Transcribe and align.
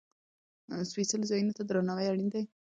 سپېڅلو 0.89 1.29
ځایونو 1.31 1.53
ته 1.57 1.63
درناوی 1.67 2.07
اړین 2.11 2.27
دی. 2.33 2.43